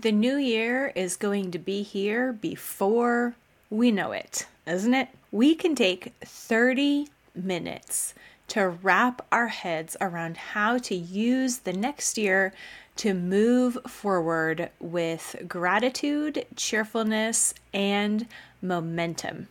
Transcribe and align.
The 0.00 0.12
new 0.12 0.36
year 0.36 0.92
is 0.94 1.16
going 1.16 1.50
to 1.50 1.58
be 1.58 1.82
here 1.82 2.32
before 2.32 3.34
we 3.68 3.90
know 3.90 4.12
it, 4.12 4.46
isn't 4.66 4.94
it? 4.94 5.08
We 5.30 5.54
can 5.54 5.74
take 5.74 6.14
30 6.24 7.08
minutes 7.34 8.14
to 8.48 8.70
wrap 8.70 9.20
our 9.30 9.48
heads 9.48 9.98
around 10.00 10.38
how 10.38 10.78
to 10.78 10.94
use 10.94 11.58
the 11.58 11.74
next 11.74 12.16
year 12.16 12.54
to 12.96 13.12
move 13.12 13.76
forward 13.86 14.70
with 14.80 15.36
gratitude, 15.46 16.46
cheerfulness, 16.56 17.52
and 17.74 18.26
momentum. 18.62 19.48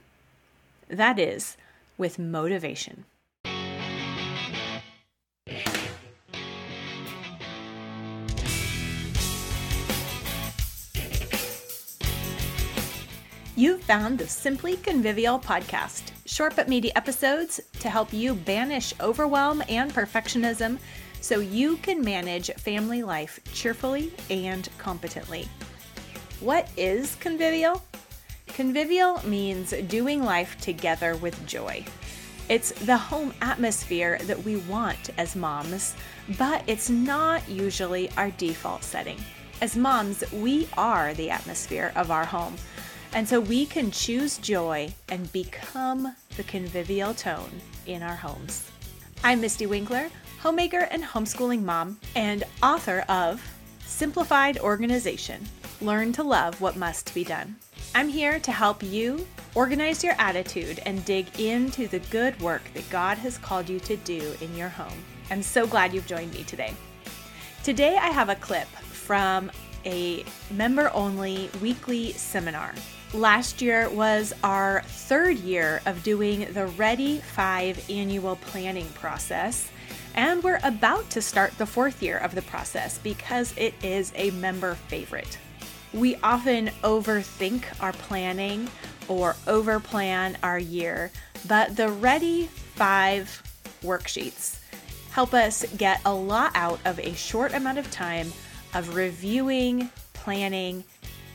That 0.88 1.20
is, 1.20 1.58
with 1.96 2.18
motivation. 2.18 3.06
You've 13.60 13.84
found 13.84 14.18
the 14.18 14.26
Simply 14.26 14.78
Convivial 14.78 15.38
podcast, 15.38 16.14
short 16.26 16.56
but 16.56 16.70
meaty 16.70 16.96
episodes 16.96 17.60
to 17.82 17.90
help 17.90 18.14
you 18.14 18.34
banish 18.34 18.94
overwhelm 19.02 19.62
and 19.68 19.94
perfectionism 19.94 20.78
so 21.20 21.42
you 21.42 21.76
can 21.76 22.02
manage 22.02 22.50
family 22.54 23.04
life 23.04 23.38
cheerfully 23.52 24.14
and 24.30 24.70
competently. 24.78 25.46
What 26.40 26.70
is 26.78 27.16
convivial? 27.16 27.84
Convivial 28.48 29.22
means 29.28 29.74
doing 29.90 30.24
life 30.24 30.58
together 30.62 31.18
with 31.18 31.46
joy. 31.46 31.84
It's 32.48 32.72
the 32.72 32.96
home 32.96 33.34
atmosphere 33.42 34.20
that 34.24 34.42
we 34.42 34.56
want 34.56 35.10
as 35.18 35.36
moms, 35.36 35.98
but 36.38 36.64
it's 36.66 36.90
not 36.90 37.50
usually 37.50 38.10
our 38.16 38.32
default 38.32 38.86
setting. 38.86 39.20
As 39.60 39.76
moms, 39.76 40.24
we 40.32 40.70
are 40.78 41.14
the 41.16 41.30
atmosphere 41.30 41.92
of 41.98 42.10
our 42.10 42.24
home. 42.24 42.56
And 43.12 43.28
so 43.28 43.40
we 43.40 43.66
can 43.66 43.90
choose 43.90 44.38
joy 44.38 44.94
and 45.10 45.32
become 45.34 46.16
the 46.38 46.44
convivial 46.44 47.16
tone 47.16 47.50
in 47.88 48.04
our 48.04 48.16
homes. 48.16 48.70
I'm 49.24 49.42
Mystie 49.42 49.68
Winckler, 49.68 50.12
homemaker 50.42 50.88
and 50.92 51.04
homeschooling 51.04 51.64
mom, 51.64 52.00
and 52.16 52.44
author 52.62 53.04
of 53.10 53.42
Simplified 53.84 54.60
Organization 54.60 55.44
Learn 55.82 56.14
to 56.14 56.24
Love 56.24 56.62
What 56.62 56.76
Must 56.76 57.12
Be 57.16 57.24
Done. 57.24 57.56
I'm 57.96 58.10
here 58.10 58.40
to 58.42 58.52
help 58.52 58.84
you 58.84 59.26
organize 59.56 60.04
your 60.04 60.14
attitude 60.20 60.80
and 60.86 61.04
dig 61.04 61.40
into 61.40 61.88
the 61.88 62.00
good 62.12 62.40
work 62.40 62.62
that 62.76 62.88
God 62.92 63.18
has 63.18 63.40
called 63.40 63.68
you 63.68 63.80
to 63.82 63.98
do 63.98 64.36
in 64.40 64.56
your 64.56 64.70
home. 64.70 65.04
I'm 65.32 65.42
so 65.42 65.66
glad 65.66 65.96
you've 65.96 66.06
joined 66.06 66.34
me 66.34 66.44
today. 66.44 66.76
Today, 67.64 67.98
I 67.98 68.10
have 68.10 68.30
a 68.30 68.36
clip 68.36 68.68
from 68.68 69.52
a 69.84 70.24
member 70.52 70.92
only 70.94 71.50
weekly 71.60 72.12
seminar 72.14 72.76
Last 73.14 73.60
year 73.60 73.90
was 73.90 74.34
our 74.44 74.82
third 74.86 75.40
year 75.40 75.82
of 75.88 76.04
doing 76.04 76.48
the 76.54 76.68
Ready 76.68 77.18
5 77.18 77.90
annual 77.90 78.36
planning 78.36 78.88
process, 78.90 79.68
and 80.14 80.44
we're 80.44 80.60
about 80.64 81.10
to 81.10 81.22
start 81.22 81.58
the 81.58 81.66
fourth 81.66 82.04
year 82.04 82.20
of 82.20 82.36
the 82.36 82.44
process 82.44 83.00
because 83.00 83.52
it 83.58 83.74
is 83.82 84.14
a 84.16 84.30
member 84.32 84.76
favorite. 84.76 85.40
We 85.92 86.18
often 86.18 86.68
overthink 86.84 87.64
our 87.82 87.94
planning 87.94 88.70
or 89.08 89.34
overplan 89.48 90.36
our 90.44 90.60
year, 90.60 91.12
but 91.48 91.76
the 91.76 91.90
Ready 91.90 92.46
5 92.46 93.44
worksheets 93.82 94.60
help 95.10 95.34
us 95.34 95.66
get 95.78 96.00
a 96.06 96.14
lot 96.14 96.52
out 96.54 96.80
of 96.86 97.00
a 97.00 97.16
short 97.16 97.56
amount 97.56 97.80
of 97.80 97.90
time 97.90 98.32
of 98.76 98.96
reviewing, 98.96 99.90
planning, 100.14 100.84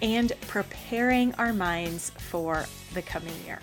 and 0.05 0.35
preparing 0.49 1.35
our 1.37 1.55
minds 1.55 2.11
for 2.11 2.67
the 2.93 3.01
coming 3.01 3.35
year. 3.47 3.59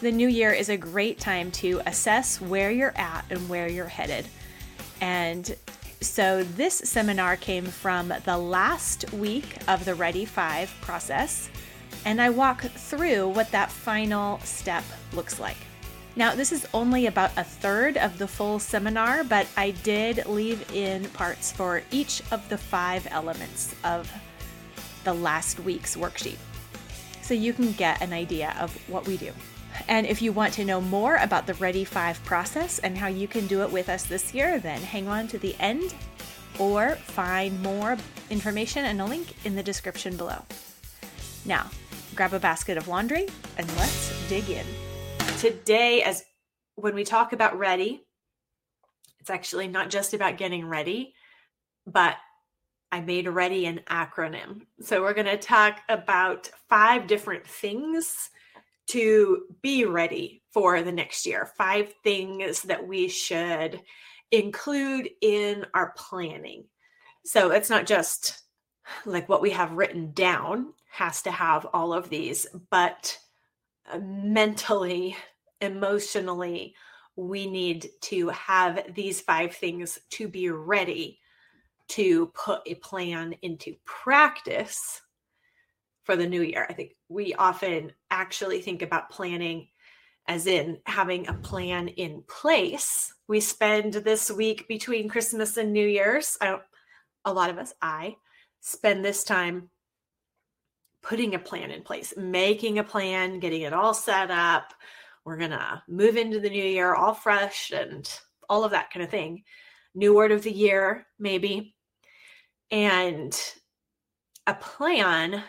The 0.00 0.12
new 0.12 0.28
year 0.28 0.52
is 0.52 0.68
a 0.68 0.76
great 0.76 1.18
time 1.18 1.50
to 1.52 1.82
assess 1.86 2.40
where 2.40 2.70
you're 2.70 2.96
at 2.96 3.24
and 3.30 3.48
where 3.48 3.68
you're 3.68 3.86
headed. 3.86 4.28
And 5.00 5.56
so 6.00 6.44
this 6.44 6.74
seminar 6.74 7.36
came 7.36 7.64
from 7.64 8.14
the 8.24 8.38
last 8.38 9.12
week 9.12 9.56
of 9.66 9.84
the 9.84 9.96
Ready 9.96 10.24
5 10.24 10.72
process, 10.82 11.50
and 12.04 12.22
I 12.22 12.30
walk 12.30 12.62
through 12.62 13.30
what 13.30 13.50
that 13.50 13.72
final 13.72 14.38
step 14.40 14.84
looks 15.12 15.40
like. 15.40 15.56
Now, 16.14 16.32
this 16.32 16.52
is 16.52 16.64
only 16.72 17.06
about 17.06 17.32
a 17.36 17.42
third 17.42 17.96
of 17.96 18.18
the 18.18 18.28
full 18.28 18.60
seminar, 18.60 19.24
but 19.24 19.48
I 19.56 19.72
did 19.72 20.26
leave 20.26 20.70
in 20.72 21.06
parts 21.06 21.50
for 21.50 21.82
each 21.90 22.22
of 22.30 22.48
the 22.48 22.58
five 22.58 23.08
elements 23.10 23.74
of 23.82 24.12
the 25.04 25.14
last 25.14 25.60
week's 25.60 25.96
worksheet 25.96 26.38
so 27.22 27.34
you 27.34 27.52
can 27.52 27.72
get 27.72 28.02
an 28.02 28.12
idea 28.12 28.54
of 28.60 28.76
what 28.88 29.06
we 29.06 29.16
do. 29.16 29.32
And 29.88 30.06
if 30.06 30.20
you 30.20 30.32
want 30.32 30.52
to 30.54 30.64
know 30.64 30.80
more 30.80 31.16
about 31.16 31.46
the 31.46 31.54
Ready 31.54 31.84
5 31.84 32.22
process 32.24 32.78
and 32.80 32.98
how 32.98 33.06
you 33.06 33.26
can 33.26 33.46
do 33.46 33.62
it 33.62 33.70
with 33.70 33.88
us 33.88 34.04
this 34.04 34.34
year, 34.34 34.58
then 34.58 34.80
hang 34.80 35.08
on 35.08 35.28
to 35.28 35.38
the 35.38 35.56
end 35.58 35.94
or 36.58 36.96
find 36.96 37.62
more 37.62 37.96
information 38.28 38.84
and 38.84 39.00
a 39.00 39.04
link 39.04 39.34
in 39.46 39.54
the 39.54 39.62
description 39.62 40.16
below. 40.16 40.42
Now, 41.46 41.70
grab 42.14 42.34
a 42.34 42.38
basket 42.38 42.76
of 42.76 42.88
laundry 42.88 43.28
and 43.56 43.66
let's 43.76 44.28
dig 44.28 44.50
in. 44.50 44.66
Today, 45.38 46.02
as 46.02 46.24
when 46.74 46.94
we 46.94 47.04
talk 47.04 47.32
about 47.32 47.58
ready, 47.58 48.02
it's 49.20 49.30
actually 49.30 49.68
not 49.68 49.88
just 49.88 50.14
about 50.14 50.36
getting 50.36 50.66
ready, 50.66 51.14
but 51.86 52.16
I 52.92 53.00
made 53.00 53.26
ready 53.26 53.64
an 53.64 53.80
acronym. 53.88 54.66
So 54.82 55.00
we're 55.00 55.14
going 55.14 55.24
to 55.24 55.38
talk 55.38 55.80
about 55.88 56.50
five 56.68 57.06
different 57.06 57.46
things 57.46 58.28
to 58.88 59.44
be 59.62 59.86
ready 59.86 60.42
for 60.52 60.82
the 60.82 60.92
next 60.92 61.24
year. 61.24 61.50
Five 61.56 61.94
things 62.04 62.60
that 62.62 62.86
we 62.86 63.08
should 63.08 63.80
include 64.30 65.08
in 65.22 65.64
our 65.72 65.94
planning. 65.96 66.64
So 67.24 67.50
it's 67.50 67.70
not 67.70 67.86
just 67.86 68.42
like 69.06 69.26
what 69.26 69.40
we 69.40 69.50
have 69.50 69.72
written 69.72 70.12
down 70.12 70.74
has 70.90 71.22
to 71.22 71.30
have 71.30 71.66
all 71.72 71.94
of 71.94 72.10
these, 72.10 72.46
but 72.70 73.18
uh, 73.90 74.00
mentally, 74.00 75.16
emotionally, 75.62 76.74
we 77.16 77.46
need 77.46 77.88
to 78.02 78.28
have 78.28 78.94
these 78.94 79.22
five 79.22 79.54
things 79.54 79.98
to 80.10 80.28
be 80.28 80.50
ready 80.50 81.20
to 81.88 82.26
put 82.28 82.62
a 82.66 82.74
plan 82.76 83.34
into 83.42 83.74
practice 83.84 85.00
for 86.04 86.16
the 86.16 86.26
new 86.26 86.42
year. 86.42 86.66
I 86.68 86.72
think 86.72 86.96
we 87.08 87.34
often 87.34 87.92
actually 88.10 88.60
think 88.60 88.82
about 88.82 89.10
planning 89.10 89.68
as 90.28 90.46
in 90.46 90.78
having 90.86 91.26
a 91.26 91.34
plan 91.34 91.88
in 91.88 92.22
place. 92.28 93.12
We 93.28 93.40
spend 93.40 93.94
this 93.94 94.30
week 94.30 94.68
between 94.68 95.08
Christmas 95.08 95.56
and 95.56 95.72
New 95.72 95.86
Year's. 95.86 96.38
I 96.40 96.46
don't, 96.46 96.62
a 97.24 97.32
lot 97.32 97.50
of 97.50 97.58
us, 97.58 97.74
I 97.82 98.16
spend 98.60 99.04
this 99.04 99.24
time 99.24 99.70
putting 101.02 101.34
a 101.34 101.38
plan 101.38 101.70
in 101.70 101.82
place, 101.82 102.14
making 102.16 102.78
a 102.78 102.84
plan, 102.84 103.40
getting 103.40 103.62
it 103.62 103.72
all 103.72 103.94
set 103.94 104.30
up. 104.30 104.72
We're 105.24 105.38
going 105.38 105.50
to 105.50 105.82
move 105.88 106.16
into 106.16 106.40
the 106.40 106.50
new 106.50 106.64
year 106.64 106.94
all 106.94 107.14
fresh 107.14 107.72
and 107.72 108.08
all 108.48 108.64
of 108.64 108.70
that 108.72 108.90
kind 108.92 109.04
of 109.04 109.10
thing. 109.10 109.42
New 109.94 110.14
word 110.14 110.32
of 110.32 110.42
the 110.42 110.52
year, 110.52 111.06
maybe. 111.18 111.74
And 112.70 113.38
a 114.46 114.54
plan 114.54 115.42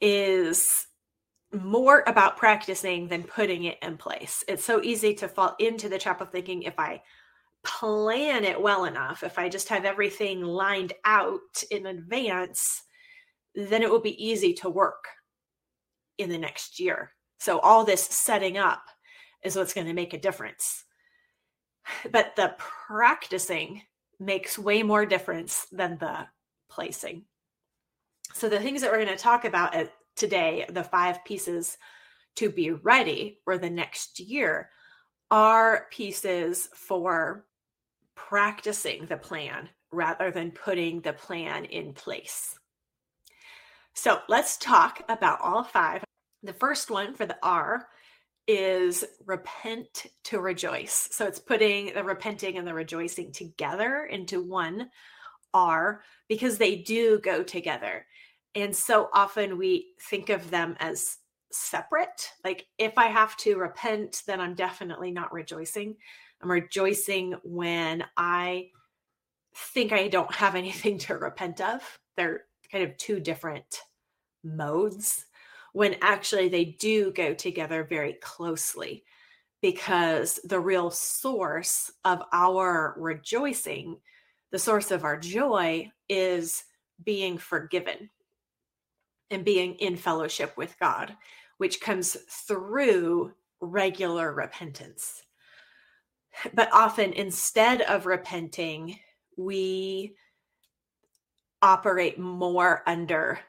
is 0.00 0.86
more 1.52 2.02
about 2.06 2.36
practicing 2.36 3.08
than 3.08 3.22
putting 3.22 3.64
it 3.64 3.78
in 3.82 3.96
place. 3.96 4.42
It's 4.48 4.64
so 4.64 4.82
easy 4.82 5.14
to 5.14 5.28
fall 5.28 5.54
into 5.58 5.88
the 5.88 5.98
trap 5.98 6.20
of 6.20 6.30
thinking 6.30 6.62
if 6.62 6.78
I 6.78 7.02
plan 7.64 8.44
it 8.44 8.60
well 8.60 8.84
enough, 8.84 9.22
if 9.22 9.38
I 9.38 9.48
just 9.48 9.68
have 9.68 9.84
everything 9.84 10.42
lined 10.42 10.92
out 11.04 11.40
in 11.70 11.86
advance, 11.86 12.82
then 13.54 13.82
it 13.82 13.90
will 13.90 14.00
be 14.00 14.24
easy 14.24 14.52
to 14.54 14.68
work 14.68 15.04
in 16.18 16.28
the 16.28 16.38
next 16.38 16.78
year. 16.78 17.12
So, 17.38 17.58
all 17.60 17.84
this 17.84 18.02
setting 18.02 18.58
up 18.58 18.84
is 19.42 19.56
what's 19.56 19.74
going 19.74 19.86
to 19.86 19.92
make 19.92 20.12
a 20.12 20.20
difference. 20.20 20.83
But 22.10 22.36
the 22.36 22.54
practicing 22.58 23.82
makes 24.20 24.58
way 24.58 24.82
more 24.82 25.06
difference 25.06 25.66
than 25.70 25.98
the 25.98 26.26
placing. 26.70 27.24
So, 28.32 28.48
the 28.48 28.60
things 28.60 28.80
that 28.80 28.90
we're 28.90 29.04
going 29.04 29.16
to 29.16 29.22
talk 29.22 29.44
about 29.44 29.74
today, 30.16 30.66
the 30.68 30.84
five 30.84 31.24
pieces 31.24 31.76
to 32.36 32.50
be 32.50 32.72
ready 32.72 33.38
for 33.44 33.58
the 33.58 33.70
next 33.70 34.18
year, 34.18 34.70
are 35.30 35.86
pieces 35.90 36.68
for 36.74 37.46
practicing 38.16 39.06
the 39.06 39.16
plan 39.16 39.68
rather 39.92 40.30
than 40.30 40.50
putting 40.50 41.00
the 41.00 41.12
plan 41.12 41.64
in 41.66 41.92
place. 41.92 42.58
So, 43.94 44.20
let's 44.28 44.56
talk 44.56 45.02
about 45.08 45.40
all 45.40 45.62
five. 45.62 46.02
The 46.42 46.54
first 46.54 46.90
one 46.90 47.14
for 47.14 47.26
the 47.26 47.38
R 47.42 47.86
is 48.46 49.04
repent 49.24 50.06
to 50.24 50.40
rejoice. 50.40 51.08
So 51.10 51.26
it's 51.26 51.38
putting 51.38 51.94
the 51.94 52.04
repenting 52.04 52.58
and 52.58 52.66
the 52.66 52.74
rejoicing 52.74 53.32
together 53.32 54.04
into 54.04 54.42
one 54.42 54.90
R 55.52 56.02
because 56.28 56.58
they 56.58 56.76
do 56.76 57.20
go 57.20 57.42
together. 57.42 58.06
And 58.54 58.74
so 58.74 59.08
often 59.12 59.58
we 59.58 59.94
think 60.00 60.28
of 60.28 60.50
them 60.50 60.76
as 60.78 61.18
separate. 61.50 62.30
Like 62.44 62.66
if 62.78 62.98
I 62.98 63.06
have 63.06 63.36
to 63.38 63.56
repent, 63.56 64.22
then 64.26 64.40
I'm 64.40 64.54
definitely 64.54 65.10
not 65.10 65.32
rejoicing. 65.32 65.96
I'm 66.42 66.50
rejoicing 66.50 67.34
when 67.44 68.04
I 68.16 68.70
think 69.56 69.92
I 69.92 70.08
don't 70.08 70.34
have 70.34 70.54
anything 70.54 70.98
to 70.98 71.14
repent 71.16 71.60
of. 71.60 71.80
They're 72.16 72.42
kind 72.70 72.84
of 72.84 72.96
two 72.96 73.20
different 73.20 73.80
modes 74.42 75.24
when 75.74 75.96
actually 76.02 76.48
they 76.48 76.64
do 76.64 77.10
go 77.10 77.34
together 77.34 77.82
very 77.82 78.12
closely 78.22 79.04
because 79.60 80.38
the 80.44 80.58
real 80.58 80.88
source 80.88 81.90
of 82.04 82.22
our 82.32 82.94
rejoicing, 82.96 83.96
the 84.52 84.58
source 84.58 84.92
of 84.92 85.02
our 85.02 85.18
joy 85.18 85.90
is 86.08 86.62
being 87.04 87.36
forgiven 87.36 88.08
and 89.30 89.44
being 89.44 89.74
in 89.76 89.96
fellowship 89.96 90.56
with 90.56 90.78
God, 90.78 91.16
which 91.58 91.80
comes 91.80 92.16
through 92.46 93.32
regular 93.60 94.32
repentance. 94.32 95.24
But 96.52 96.68
often, 96.72 97.12
instead 97.14 97.82
of 97.82 98.06
repenting, 98.06 99.00
we 99.36 100.14
operate 101.62 102.16
more 102.16 102.84
under 102.86 103.40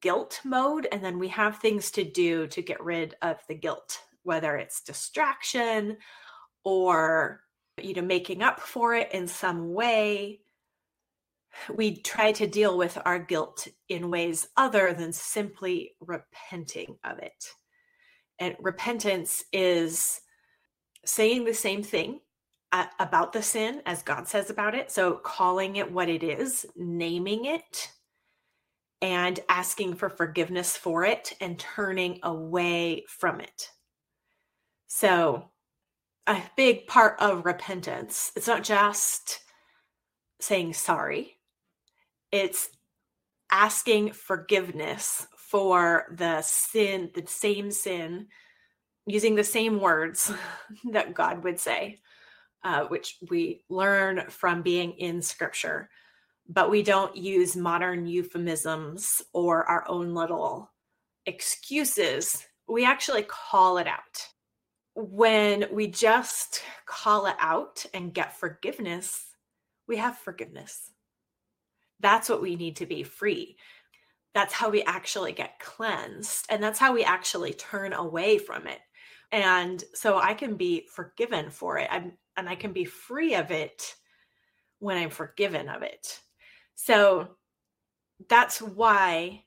guilt 0.00 0.40
mode, 0.44 0.86
and 0.92 1.04
then 1.04 1.18
we 1.18 1.28
have 1.28 1.58
things 1.58 1.90
to 1.92 2.04
do 2.04 2.46
to 2.48 2.62
get 2.62 2.82
rid 2.82 3.14
of 3.22 3.38
the 3.48 3.54
guilt, 3.54 4.00
whether 4.22 4.56
it's 4.56 4.82
distraction 4.82 5.96
or 6.64 7.40
you 7.80 7.94
know 7.94 8.02
making 8.02 8.42
up 8.42 8.60
for 8.60 8.94
it 8.94 9.12
in 9.12 9.26
some 9.26 9.72
way 9.72 10.40
we 11.74 11.96
try 11.96 12.32
to 12.32 12.46
deal 12.46 12.76
with 12.76 12.98
our 13.04 13.18
guilt 13.18 13.68
in 13.88 14.10
ways 14.10 14.48
other 14.56 14.92
than 14.92 15.12
simply 15.12 15.92
repenting 16.00 16.96
of 17.04 17.18
it. 17.18 17.52
And 18.38 18.56
repentance 18.60 19.44
is 19.52 20.20
saying 21.04 21.44
the 21.44 21.54
same 21.54 21.82
thing 21.82 22.20
uh, 22.72 22.86
about 22.98 23.32
the 23.32 23.42
sin 23.42 23.82
as 23.86 24.02
God 24.02 24.26
says 24.26 24.50
about 24.50 24.74
it. 24.74 24.90
So 24.90 25.14
calling 25.14 25.76
it 25.76 25.90
what 25.90 26.08
it 26.08 26.22
is, 26.22 26.66
naming 26.76 27.44
it, 27.44 27.92
and 29.02 29.40
asking 29.48 29.94
for 29.96 30.08
forgiveness 30.08 30.76
for 30.76 31.04
it 31.04 31.34
and 31.40 31.58
turning 31.58 32.20
away 32.22 33.04
from 33.08 33.40
it. 33.40 33.70
So, 34.86 35.50
a 36.28 36.40
big 36.56 36.86
part 36.86 37.20
of 37.20 37.44
repentance, 37.44 38.30
it's 38.36 38.46
not 38.46 38.62
just 38.62 39.40
saying 40.40 40.74
sorry, 40.74 41.36
it's 42.30 42.68
asking 43.50 44.12
forgiveness 44.12 45.26
for 45.36 46.06
the 46.16 46.40
sin, 46.42 47.10
the 47.14 47.24
same 47.26 47.72
sin, 47.72 48.28
using 49.06 49.34
the 49.34 49.44
same 49.44 49.80
words 49.80 50.32
that 50.92 51.12
God 51.12 51.42
would 51.42 51.58
say, 51.58 52.00
uh, 52.62 52.84
which 52.84 53.18
we 53.30 53.64
learn 53.68 54.24
from 54.28 54.62
being 54.62 54.92
in 54.92 55.20
scripture. 55.20 55.90
But 56.48 56.70
we 56.70 56.82
don't 56.82 57.16
use 57.16 57.56
modern 57.56 58.06
euphemisms 58.06 59.22
or 59.32 59.64
our 59.64 59.88
own 59.88 60.14
little 60.14 60.70
excuses. 61.26 62.44
We 62.68 62.84
actually 62.84 63.22
call 63.22 63.78
it 63.78 63.86
out. 63.86 64.26
When 64.94 65.66
we 65.72 65.86
just 65.86 66.62
call 66.84 67.26
it 67.26 67.36
out 67.38 67.86
and 67.94 68.12
get 68.12 68.38
forgiveness, 68.38 69.24
we 69.88 69.96
have 69.96 70.18
forgiveness. 70.18 70.90
That's 72.00 72.28
what 72.28 72.42
we 72.42 72.56
need 72.56 72.76
to 72.76 72.86
be 72.86 73.02
free. 73.02 73.56
That's 74.34 74.52
how 74.52 74.68
we 74.70 74.82
actually 74.82 75.32
get 75.32 75.60
cleansed. 75.60 76.46
And 76.50 76.62
that's 76.62 76.78
how 76.78 76.92
we 76.92 77.04
actually 77.04 77.52
turn 77.54 77.92
away 77.92 78.38
from 78.38 78.66
it. 78.66 78.80
And 79.30 79.82
so 79.94 80.18
I 80.18 80.34
can 80.34 80.56
be 80.56 80.86
forgiven 80.92 81.50
for 81.50 81.78
it. 81.78 81.88
I'm, 81.90 82.12
and 82.36 82.48
I 82.48 82.54
can 82.54 82.72
be 82.72 82.84
free 82.84 83.34
of 83.34 83.50
it 83.50 83.94
when 84.78 84.98
I'm 84.98 85.10
forgiven 85.10 85.68
of 85.68 85.82
it. 85.82 86.20
So 86.74 87.28
that's 88.28 88.60
why 88.60 89.44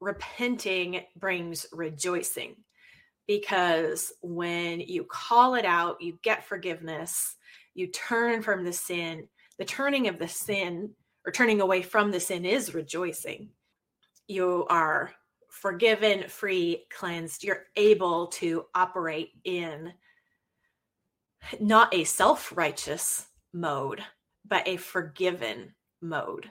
repenting 0.00 1.02
brings 1.16 1.66
rejoicing 1.72 2.56
because 3.26 4.12
when 4.22 4.80
you 4.80 5.04
call 5.04 5.54
it 5.54 5.64
out, 5.64 6.00
you 6.00 6.18
get 6.22 6.44
forgiveness, 6.44 7.36
you 7.74 7.88
turn 7.88 8.42
from 8.42 8.64
the 8.64 8.72
sin. 8.72 9.28
The 9.58 9.64
turning 9.64 10.08
of 10.08 10.18
the 10.18 10.28
sin 10.28 10.90
or 11.26 11.32
turning 11.32 11.60
away 11.60 11.82
from 11.82 12.10
the 12.10 12.20
sin 12.20 12.44
is 12.44 12.74
rejoicing. 12.74 13.48
You 14.28 14.66
are 14.68 15.12
forgiven, 15.50 16.28
free, 16.28 16.84
cleansed. 16.90 17.42
You're 17.42 17.64
able 17.74 18.28
to 18.28 18.66
operate 18.74 19.30
in 19.44 19.92
not 21.60 21.94
a 21.94 22.04
self 22.04 22.52
righteous 22.56 23.26
mode, 23.52 24.02
but 24.46 24.66
a 24.68 24.76
forgiven 24.76 25.74
mode. 26.00 26.50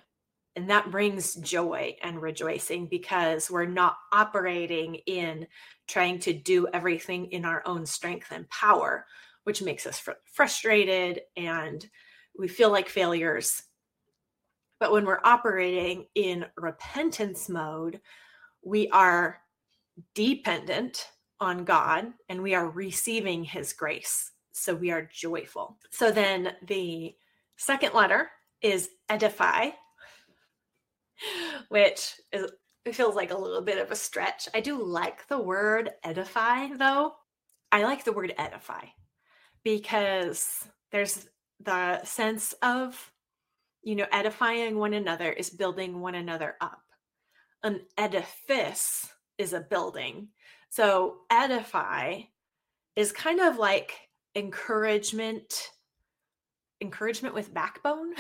And 0.56 0.70
that 0.70 0.92
brings 0.92 1.36
joy 1.36 1.98
and 2.02 2.22
rejoicing 2.22 2.88
because 2.88 3.52
we're 3.52 3.66
not 3.66 3.98
operating 4.14 4.96
in 5.06 5.48
trying 5.88 6.20
to 6.20 6.34
do 6.34 6.68
everything 6.74 7.26
in 7.32 7.44
our 7.44 7.62
own 7.66 7.86
strength 7.86 8.32
and 8.32 8.50
power, 8.50 9.06
which 9.44 9.62
makes 9.62 9.86
us 9.86 10.00
fr- 10.00 10.12
frustrated 10.32 11.22
and 11.36 11.86
we 12.38 12.48
feel 12.48 12.72
like 12.72 12.88
failures 12.88 13.64
but 14.80 14.92
when 14.92 15.06
we're 15.06 15.22
operating 15.24 16.08
in 16.16 16.46
repentance 16.58 17.50
mode, 17.50 18.02
we 18.62 18.90
are 18.90 19.40
dependent 20.14 21.08
on 21.40 21.66
God 21.66 22.08
and 22.30 22.42
we 22.42 22.54
are 22.56 22.70
receiving 22.70 23.44
his 23.44 23.74
grace. 23.74 24.32
So 24.52 24.74
we 24.76 24.92
are 24.92 25.10
joyful. 25.12 25.78
So 25.92 26.12
then 26.12 26.54
the 26.68 27.16
second 27.58 27.94
letter 27.94 28.30
is 28.66 28.90
edify, 29.10 29.70
which 31.70 32.16
is 32.32 32.52
feels 32.92 33.16
like 33.16 33.32
a 33.32 33.38
little 33.38 33.62
bit 33.62 33.80
of 33.80 33.92
a 33.92 33.96
stretch. 33.96 34.48
I 34.54 34.62
do 34.62 34.82
like 34.84 35.28
the 35.28 35.40
word 35.40 35.92
edify 36.04 36.68
though. 36.78 37.14
I 37.72 37.84
like 37.84 38.04
the 38.04 38.14
word 38.14 38.34
edify 38.38 38.86
because 39.64 40.68
there's 40.92 41.28
the 41.60 42.04
sense 42.04 42.54
of 42.62 43.12
you 43.86 43.96
know, 43.96 44.08
edifying 44.12 44.78
one 44.78 44.96
another 44.96 45.32
is 45.32 45.52
building 45.52 46.02
one 46.02 46.16
another 46.16 46.56
up. 46.60 46.82
An 47.64 47.82
edifice 47.98 49.08
is 49.38 49.54
a 49.54 49.60
building. 49.60 50.30
So, 50.72 51.18
edify 51.32 52.22
is 52.96 53.12
kind 53.12 53.40
of 53.40 53.58
like 53.58 53.94
encouragement, 54.36 55.70
encouragement 56.86 57.34
with 57.34 57.54
backbone. 57.54 58.14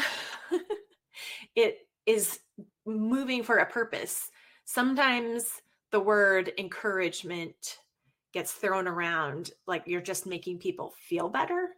it 1.55 1.77
is 2.05 2.39
moving 2.85 3.43
for 3.43 3.57
a 3.57 3.65
purpose. 3.65 4.29
Sometimes 4.65 5.45
the 5.91 5.99
word 5.99 6.51
encouragement 6.57 7.77
gets 8.33 8.51
thrown 8.51 8.87
around 8.87 9.51
like 9.67 9.83
you're 9.85 10.01
just 10.01 10.25
making 10.25 10.57
people 10.57 10.93
feel 10.99 11.29
better, 11.29 11.69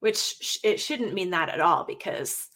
which 0.00 0.18
sh- 0.18 0.58
it 0.64 0.80
shouldn't 0.80 1.14
mean 1.14 1.30
that 1.30 1.48
at 1.48 1.60
all 1.60 1.84
because 1.84 2.48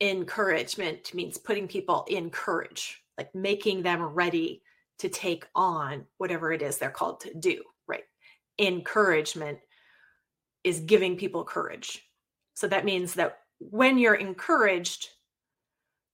encouragement 0.00 1.12
means 1.12 1.36
putting 1.36 1.66
people 1.66 2.06
in 2.08 2.30
courage, 2.30 3.02
like 3.18 3.34
making 3.34 3.82
them 3.82 4.02
ready 4.02 4.62
to 5.00 5.08
take 5.08 5.44
on 5.54 6.04
whatever 6.18 6.52
it 6.52 6.62
is 6.62 6.78
they're 6.78 6.90
called 6.90 7.20
to 7.20 7.34
do, 7.34 7.62
right? 7.88 8.04
Encouragement 8.58 9.58
is 10.64 10.80
giving 10.80 11.16
people 11.16 11.44
courage. 11.44 12.07
So 12.58 12.66
that 12.66 12.84
means 12.84 13.14
that 13.14 13.38
when 13.60 13.98
you're 13.98 14.16
encouraged, 14.16 15.10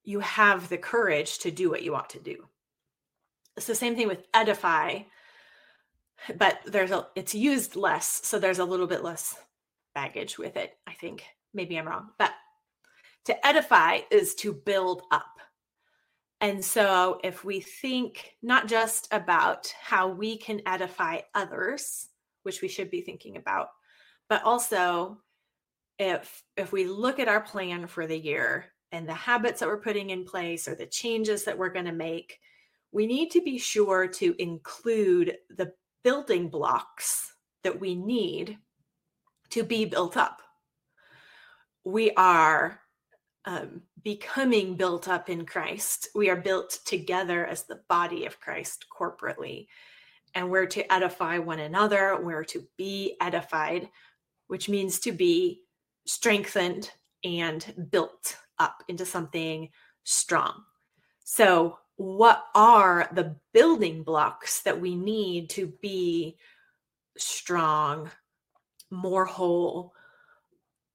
you 0.02 0.20
have 0.20 0.68
the 0.68 0.76
courage 0.76 1.38
to 1.38 1.50
do 1.50 1.70
what 1.70 1.82
you 1.82 1.94
ought 1.94 2.10
to 2.10 2.20
do. 2.20 2.44
It's 3.56 3.66
the 3.66 3.74
same 3.74 3.96
thing 3.96 4.08
with 4.08 4.26
edify, 4.34 5.04
but 6.36 6.58
there's 6.66 6.90
a 6.90 7.06
it's 7.16 7.34
used 7.34 7.76
less, 7.76 8.26
so 8.26 8.38
there's 8.38 8.58
a 8.58 8.64
little 8.66 8.86
bit 8.86 9.02
less 9.02 9.34
baggage 9.94 10.36
with 10.36 10.58
it, 10.58 10.76
I 10.86 10.92
think. 10.92 11.24
Maybe 11.54 11.78
I'm 11.78 11.88
wrong, 11.88 12.10
but 12.18 12.32
to 13.24 13.46
edify 13.46 14.00
is 14.10 14.34
to 14.36 14.52
build 14.52 15.00
up. 15.10 15.38
And 16.42 16.62
so, 16.62 17.20
if 17.24 17.42
we 17.42 17.60
think 17.60 18.34
not 18.42 18.68
just 18.68 19.08
about 19.12 19.72
how 19.80 20.08
we 20.08 20.36
can 20.36 20.60
edify 20.66 21.20
others, 21.34 22.10
which 22.42 22.60
we 22.60 22.68
should 22.68 22.90
be 22.90 23.00
thinking 23.00 23.38
about, 23.38 23.68
but 24.28 24.42
also 24.42 25.22
if 25.98 26.42
if 26.56 26.72
we 26.72 26.86
look 26.86 27.18
at 27.18 27.28
our 27.28 27.40
plan 27.40 27.86
for 27.86 28.06
the 28.06 28.18
year 28.18 28.66
and 28.92 29.08
the 29.08 29.14
habits 29.14 29.60
that 29.60 29.68
we're 29.68 29.80
putting 29.80 30.10
in 30.10 30.24
place 30.24 30.68
or 30.68 30.74
the 30.74 30.86
changes 30.86 31.44
that 31.44 31.56
we're 31.56 31.72
going 31.72 31.84
to 31.84 31.92
make, 31.92 32.38
we 32.92 33.06
need 33.06 33.30
to 33.32 33.42
be 33.42 33.58
sure 33.58 34.06
to 34.06 34.34
include 34.40 35.36
the 35.50 35.72
building 36.04 36.48
blocks 36.48 37.32
that 37.64 37.80
we 37.80 37.94
need 37.94 38.58
to 39.50 39.62
be 39.62 39.84
built 39.84 40.16
up. 40.16 40.42
We 41.84 42.12
are 42.12 42.80
um, 43.46 43.82
becoming 44.02 44.76
built 44.76 45.08
up 45.08 45.28
in 45.28 45.44
Christ. 45.44 46.08
We 46.14 46.30
are 46.30 46.36
built 46.36 46.78
together 46.84 47.46
as 47.46 47.64
the 47.64 47.80
body 47.88 48.26
of 48.26 48.40
Christ 48.40 48.86
corporately. 48.96 49.66
And 50.34 50.50
we're 50.50 50.66
to 50.66 50.92
edify 50.92 51.38
one 51.38 51.60
another, 51.60 52.18
we're 52.20 52.44
to 52.44 52.64
be 52.76 53.16
edified, 53.20 53.88
which 54.48 54.68
means 54.68 54.98
to 55.00 55.12
be 55.12 55.63
strengthened 56.06 56.90
and 57.25 57.88
built 57.90 58.37
up 58.58 58.82
into 58.88 59.04
something 59.04 59.70
strong. 60.04 60.62
So, 61.25 61.78
what 61.96 62.44
are 62.54 63.08
the 63.12 63.37
building 63.52 64.02
blocks 64.02 64.62
that 64.62 64.80
we 64.80 64.94
need 64.94 65.49
to 65.50 65.73
be 65.80 66.37
strong, 67.16 68.11
more 68.90 69.25
whole, 69.25 69.94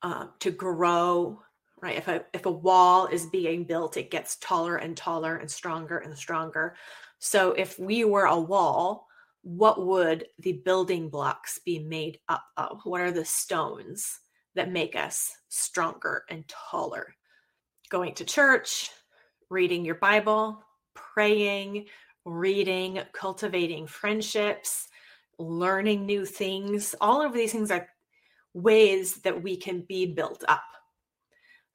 uh, 0.01 0.27
to 0.39 0.51
grow? 0.51 1.41
Right. 1.81 1.97
If 1.97 2.09
a 2.09 2.25
if 2.33 2.45
a 2.45 2.51
wall 2.51 3.07
is 3.07 3.27
being 3.27 3.63
built, 3.63 3.95
it 3.95 4.11
gets 4.11 4.35
taller 4.37 4.75
and 4.75 4.97
taller 4.97 5.37
and 5.37 5.49
stronger 5.49 5.99
and 5.99 6.15
stronger. 6.17 6.75
So 7.19 7.53
if 7.53 7.79
we 7.79 8.03
were 8.03 8.25
a 8.25 8.39
wall, 8.39 9.07
what 9.43 9.87
would 9.87 10.27
the 10.39 10.53
building 10.53 11.09
blocks 11.09 11.59
be 11.65 11.79
made 11.79 12.19
up 12.27 12.43
of? 12.57 12.81
What 12.83 12.99
are 12.99 13.11
the 13.11 13.23
stones 13.23 14.19
that 14.59 14.69
make 14.69 14.93
us 14.93 15.37
stronger 15.47 16.25
and 16.29 16.45
taller? 16.49 17.15
Going 17.89 18.13
to 18.15 18.25
church, 18.25 18.91
reading 19.49 19.85
your 19.85 19.95
Bible, 19.95 20.61
praying, 20.93 21.85
reading, 22.25 22.99
cultivating 23.13 23.87
friendships, 23.87 24.89
learning 25.37 26.05
new 26.05 26.25
things. 26.25 26.93
All 26.99 27.21
of 27.21 27.31
these 27.31 27.53
things 27.53 27.71
are 27.71 27.87
ways 28.53 29.21
that 29.21 29.41
we 29.41 29.55
can 29.55 29.85
be 29.87 30.05
built 30.05 30.43
up. 30.49 30.61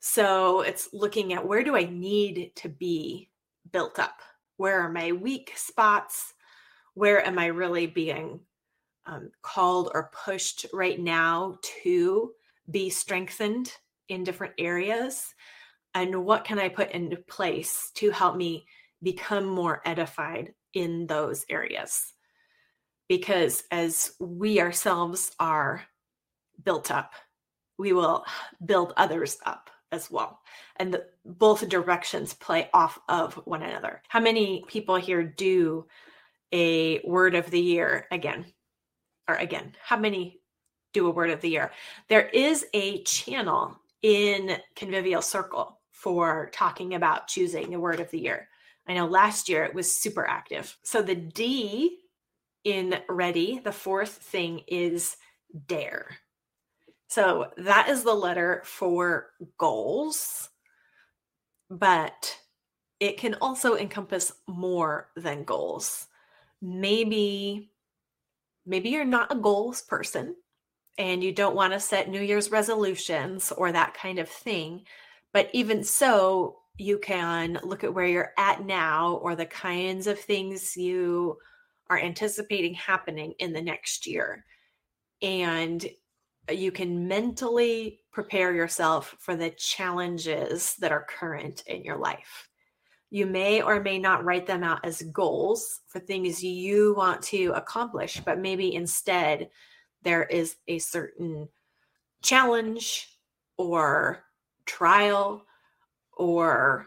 So 0.00 0.60
it's 0.60 0.90
looking 0.92 1.32
at 1.32 1.48
where 1.48 1.64
do 1.64 1.74
I 1.74 1.84
need 1.84 2.52
to 2.56 2.68
be 2.68 3.30
built 3.72 3.98
up? 3.98 4.20
Where 4.58 4.78
are 4.80 4.92
my 4.92 5.12
weak 5.12 5.54
spots? 5.56 6.34
Where 6.92 7.26
am 7.26 7.38
I 7.38 7.46
really 7.46 7.86
being 7.86 8.40
um, 9.06 9.30
called 9.40 9.90
or 9.94 10.10
pushed 10.12 10.66
right 10.74 11.00
now 11.00 11.58
to 11.82 12.34
be 12.70 12.90
strengthened 12.90 13.72
in 14.08 14.24
different 14.24 14.54
areas? 14.58 15.34
And 15.94 16.24
what 16.24 16.44
can 16.44 16.58
I 16.58 16.68
put 16.68 16.90
into 16.90 17.16
place 17.16 17.90
to 17.94 18.10
help 18.10 18.36
me 18.36 18.66
become 19.04 19.44
more 19.44 19.82
edified 19.84 20.52
in 20.72 21.06
those 21.06 21.44
areas. 21.48 22.12
Because 23.08 23.62
as 23.70 24.14
we 24.18 24.60
ourselves 24.60 25.30
are 25.38 25.84
built 26.64 26.90
up, 26.90 27.12
we 27.78 27.92
will 27.92 28.24
build 28.64 28.94
others 28.96 29.36
up 29.44 29.70
as 29.92 30.10
well. 30.10 30.40
And 30.76 30.92
the, 30.92 31.06
both 31.24 31.68
directions 31.68 32.34
play 32.34 32.70
off 32.72 32.98
of 33.08 33.34
one 33.44 33.62
another. 33.62 34.02
How 34.08 34.20
many 34.20 34.64
people 34.66 34.96
here 34.96 35.22
do 35.22 35.86
a 36.52 37.00
word 37.06 37.34
of 37.34 37.50
the 37.50 37.60
year 37.60 38.06
again? 38.10 38.46
Or 39.28 39.36
again, 39.36 39.74
how 39.82 39.98
many 39.98 40.40
do 40.94 41.06
a 41.06 41.10
word 41.10 41.30
of 41.30 41.42
the 41.42 41.50
year? 41.50 41.72
There 42.08 42.28
is 42.28 42.64
a 42.72 43.02
channel 43.02 43.78
in 44.00 44.56
Convivial 44.74 45.20
Circle 45.20 45.78
for 45.90 46.50
talking 46.52 46.94
about 46.94 47.28
choosing 47.28 47.74
a 47.74 47.80
word 47.80 48.00
of 48.00 48.10
the 48.10 48.20
year. 48.20 48.48
I 48.86 48.94
know 48.94 49.06
last 49.06 49.48
year 49.48 49.64
it 49.64 49.74
was 49.74 49.94
super 49.94 50.26
active. 50.26 50.76
So 50.82 51.02
the 51.02 51.14
D 51.14 51.98
in 52.64 52.98
ready, 53.08 53.58
the 53.58 53.72
fourth 53.72 54.10
thing 54.10 54.62
is 54.66 55.16
dare. 55.66 56.16
So 57.08 57.50
that 57.58 57.88
is 57.88 58.02
the 58.02 58.14
letter 58.14 58.62
for 58.64 59.30
goals, 59.58 60.48
but 61.70 62.38
it 63.00 63.18
can 63.18 63.34
also 63.40 63.76
encompass 63.76 64.32
more 64.46 65.10
than 65.16 65.44
goals. 65.44 66.06
Maybe 66.60 67.70
maybe 68.66 68.88
you're 68.88 69.04
not 69.04 69.30
a 69.30 69.36
goals 69.36 69.82
person 69.82 70.34
and 70.98 71.22
you 71.22 71.32
don't 71.32 71.56
want 71.56 71.72
to 71.72 71.80
set 71.80 72.08
new 72.08 72.20
year's 72.20 72.50
resolutions 72.50 73.52
or 73.52 73.72
that 73.72 73.94
kind 73.94 74.18
of 74.18 74.28
thing, 74.28 74.84
but 75.32 75.50
even 75.52 75.82
so, 75.82 76.58
you 76.76 76.98
can 76.98 77.58
look 77.62 77.84
at 77.84 77.94
where 77.94 78.06
you're 78.06 78.32
at 78.36 78.64
now 78.64 79.14
or 79.22 79.36
the 79.36 79.46
kinds 79.46 80.06
of 80.06 80.18
things 80.18 80.76
you 80.76 81.36
are 81.88 81.98
anticipating 81.98 82.74
happening 82.74 83.32
in 83.38 83.52
the 83.52 83.62
next 83.62 84.06
year. 84.06 84.44
And 85.22 85.84
uh, 86.48 86.52
you 86.52 86.72
can 86.72 87.06
mentally 87.06 88.00
prepare 88.12 88.54
yourself 88.54 89.14
for 89.20 89.36
the 89.36 89.50
challenges 89.50 90.74
that 90.76 90.92
are 90.92 91.06
current 91.08 91.62
in 91.66 91.84
your 91.84 91.96
life. 91.96 92.48
You 93.10 93.26
may 93.26 93.62
or 93.62 93.80
may 93.80 93.98
not 93.98 94.24
write 94.24 94.46
them 94.46 94.64
out 94.64 94.84
as 94.84 95.02
goals 95.12 95.80
for 95.86 96.00
things 96.00 96.42
you 96.42 96.94
want 96.96 97.22
to 97.22 97.52
accomplish, 97.54 98.20
but 98.24 98.40
maybe 98.40 98.74
instead 98.74 99.48
there 100.04 100.24
is 100.24 100.56
a 100.68 100.78
certain 100.78 101.48
challenge 102.22 103.08
or 103.56 104.24
trial 104.66 105.44
or 106.12 106.86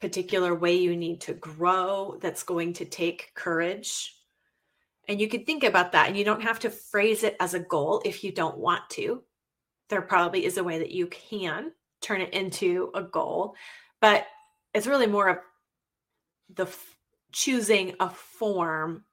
particular 0.00 0.54
way 0.54 0.76
you 0.76 0.96
need 0.96 1.20
to 1.20 1.34
grow 1.34 2.18
that's 2.20 2.42
going 2.42 2.72
to 2.72 2.84
take 2.84 3.32
courage. 3.34 4.14
And 5.08 5.20
you 5.20 5.28
can 5.28 5.44
think 5.44 5.64
about 5.64 5.92
that 5.92 6.08
and 6.08 6.16
you 6.16 6.24
don't 6.24 6.42
have 6.42 6.60
to 6.60 6.70
phrase 6.70 7.24
it 7.24 7.36
as 7.40 7.54
a 7.54 7.60
goal 7.60 8.02
if 8.04 8.22
you 8.22 8.30
don't 8.30 8.58
want 8.58 8.88
to. 8.90 9.22
There 9.88 10.02
probably 10.02 10.44
is 10.44 10.58
a 10.58 10.64
way 10.64 10.78
that 10.78 10.90
you 10.90 11.06
can 11.06 11.72
turn 12.00 12.20
it 12.20 12.34
into 12.34 12.90
a 12.94 13.02
goal, 13.02 13.54
but 14.00 14.26
it's 14.74 14.86
really 14.86 15.06
more 15.06 15.28
of 15.28 15.38
the 16.54 16.64
f- 16.64 16.96
choosing 17.32 17.94
a 18.00 18.10
form 18.10 19.04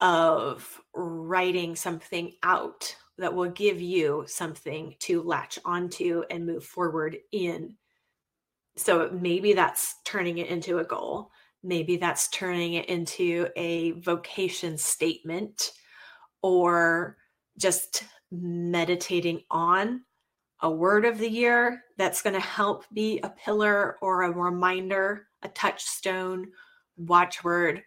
of 0.00 0.80
writing 0.94 1.76
something 1.76 2.32
out 2.42 2.94
that 3.18 3.34
will 3.34 3.50
give 3.50 3.80
you 3.80 4.24
something 4.26 4.94
to 5.00 5.22
latch 5.22 5.58
onto 5.64 6.22
and 6.30 6.46
move 6.46 6.64
forward 6.64 7.18
in 7.32 7.76
so 8.80 9.10
maybe 9.12 9.52
that's 9.52 9.96
turning 10.04 10.38
it 10.38 10.48
into 10.48 10.78
a 10.78 10.84
goal. 10.84 11.30
Maybe 11.62 11.98
that's 11.98 12.28
turning 12.28 12.74
it 12.74 12.88
into 12.88 13.48
a 13.56 13.92
vocation 13.92 14.78
statement 14.78 15.72
or 16.42 17.18
just 17.58 18.04
meditating 18.30 19.42
on 19.50 20.02
a 20.62 20.70
word 20.70 21.04
of 21.04 21.18
the 21.18 21.28
year 21.28 21.82
that's 21.98 22.22
going 22.22 22.34
to 22.34 22.40
help 22.40 22.84
be 22.94 23.20
a 23.22 23.28
pillar 23.28 23.96
or 24.00 24.22
a 24.22 24.30
reminder, 24.30 25.26
a 25.42 25.48
touchstone, 25.48 26.46
watchword 26.96 27.82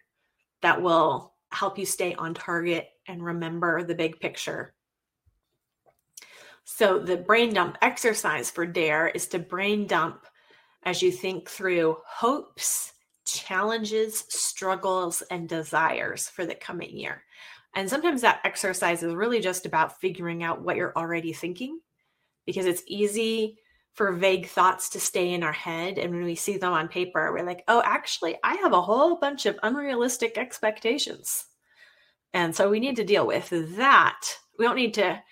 that 0.62 0.80
will 0.80 1.33
help 1.54 1.78
you 1.78 1.86
stay 1.86 2.14
on 2.14 2.34
target 2.34 2.88
and 3.06 3.24
remember 3.24 3.82
the 3.82 3.94
big 3.94 4.20
picture. 4.20 4.74
So, 6.64 6.98
the 6.98 7.16
brain 7.16 7.52
dump 7.52 7.76
exercise 7.82 8.50
for 8.50 8.66
DARE 8.66 9.08
is 9.08 9.26
to 9.28 9.38
brain 9.38 9.86
dump 9.86 10.26
as 10.84 11.02
you 11.02 11.12
think 11.12 11.48
through 11.48 11.98
hopes, 12.06 12.92
challenges, 13.26 14.24
struggles, 14.28 15.22
and 15.30 15.48
desires 15.48 16.28
for 16.28 16.46
the 16.46 16.54
coming 16.54 16.96
year. 16.96 17.22
And 17.74 17.88
sometimes 17.88 18.20
that 18.22 18.40
exercise 18.44 19.02
is 19.02 19.14
really 19.14 19.40
just 19.40 19.66
about 19.66 20.00
figuring 20.00 20.42
out 20.42 20.62
what 20.62 20.76
you're 20.76 20.96
already 20.96 21.32
thinking 21.32 21.80
because 22.46 22.66
it's 22.66 22.82
easy 22.86 23.58
for 23.94 24.12
vague 24.12 24.46
thoughts 24.46 24.90
to 24.90 25.00
stay 25.00 25.32
in 25.32 25.42
our 25.42 25.52
head. 25.52 25.98
And 25.98 26.12
when 26.12 26.24
we 26.24 26.34
see 26.34 26.56
them 26.56 26.72
on 26.72 26.88
paper, 26.88 27.32
we're 27.32 27.46
like, 27.46 27.62
oh, 27.68 27.82
actually, 27.84 28.36
I 28.42 28.54
have 28.56 28.72
a 28.72 28.82
whole 28.82 29.16
bunch 29.16 29.46
of 29.46 29.58
unrealistic 29.62 30.36
expectations. 30.36 31.44
And 32.32 32.54
so 32.54 32.68
we 32.68 32.80
need 32.80 32.96
to 32.96 33.04
deal 33.04 33.26
with 33.26 33.48
that. 33.76 34.20
We 34.58 34.64
don't 34.64 34.76
need 34.76 34.94
to 34.94 35.22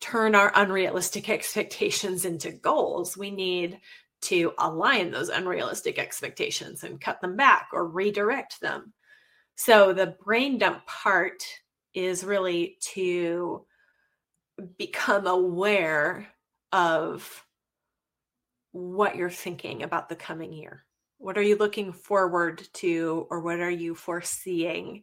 turn 0.00 0.34
our 0.34 0.50
unrealistic 0.54 1.28
expectations 1.28 2.24
into 2.24 2.50
goals. 2.50 3.16
We 3.16 3.30
need 3.30 3.78
to 4.22 4.52
align 4.58 5.10
those 5.10 5.28
unrealistic 5.28 5.98
expectations 5.98 6.84
and 6.84 7.00
cut 7.00 7.20
them 7.20 7.36
back 7.36 7.68
or 7.72 7.86
redirect 7.86 8.60
them. 8.60 8.94
So 9.56 9.92
the 9.92 10.16
brain 10.24 10.58
dump 10.58 10.86
part 10.86 11.42
is 11.94 12.24
really 12.24 12.78
to 12.94 13.66
become 14.78 15.26
aware 15.26 16.26
of 16.72 17.44
what 18.72 19.16
you're 19.16 19.30
thinking 19.30 19.82
about 19.82 20.08
the 20.08 20.16
coming 20.16 20.52
year. 20.52 20.84
What 21.18 21.36
are 21.36 21.42
you 21.42 21.56
looking 21.56 21.92
forward 21.92 22.66
to, 22.74 23.26
or 23.30 23.40
what 23.40 23.60
are 23.60 23.70
you 23.70 23.94
foreseeing? 23.94 25.02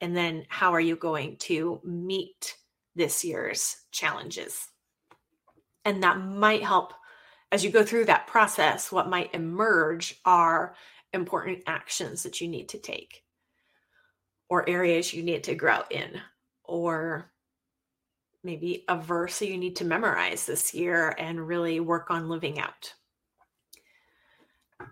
And 0.00 0.16
then 0.16 0.44
how 0.48 0.72
are 0.72 0.80
you 0.80 0.96
going 0.96 1.36
to 1.38 1.80
meet 1.84 2.56
this 2.94 3.24
year's 3.24 3.76
challenges? 3.90 4.68
And 5.84 6.02
that 6.02 6.20
might 6.20 6.62
help 6.62 6.92
as 7.52 7.64
you 7.64 7.70
go 7.70 7.84
through 7.84 8.06
that 8.06 8.26
process, 8.26 8.90
what 8.90 9.08
might 9.08 9.32
emerge 9.32 10.20
are 10.24 10.74
important 11.12 11.62
actions 11.68 12.24
that 12.24 12.40
you 12.40 12.48
need 12.48 12.68
to 12.70 12.78
take, 12.78 13.22
or 14.48 14.68
areas 14.68 15.14
you 15.14 15.22
need 15.22 15.44
to 15.44 15.54
grow 15.54 15.82
in, 15.88 16.20
or 16.64 17.30
maybe 18.42 18.84
a 18.88 18.96
verse 18.96 19.38
that 19.38 19.48
you 19.48 19.56
need 19.56 19.76
to 19.76 19.84
memorize 19.84 20.44
this 20.44 20.74
year 20.74 21.14
and 21.16 21.46
really 21.46 21.78
work 21.78 22.10
on 22.10 22.28
living 22.28 22.58
out. 22.58 22.92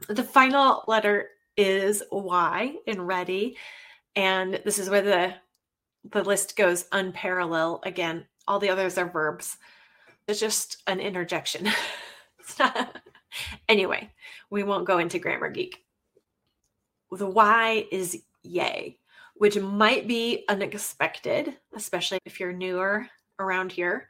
The 0.08 0.24
final 0.24 0.84
letter 0.86 1.30
is 1.56 2.02
Y 2.10 2.76
in 2.86 3.02
ready. 3.02 3.56
And 4.16 4.60
this 4.64 4.78
is 4.78 4.90
where 4.90 5.02
the 5.02 5.34
the 6.10 6.24
list 6.24 6.56
goes 6.56 6.86
unparalleled. 6.90 7.80
Again, 7.84 8.26
all 8.48 8.58
the 8.58 8.70
others 8.70 8.98
are 8.98 9.08
verbs. 9.08 9.56
It's 10.26 10.40
just 10.40 10.82
an 10.86 11.00
interjection. 11.00 11.68
not... 12.58 13.02
anyway, 13.68 14.10
we 14.50 14.62
won't 14.62 14.86
go 14.86 14.98
into 14.98 15.18
grammar 15.18 15.50
geek. 15.50 15.84
The 17.10 17.26
Y 17.26 17.86
is 17.92 18.22
yay, 18.42 18.98
which 19.34 19.58
might 19.58 20.08
be 20.08 20.44
unexpected, 20.48 21.56
especially 21.74 22.18
if 22.24 22.40
you're 22.40 22.52
newer 22.52 23.06
around 23.38 23.72
here. 23.72 24.08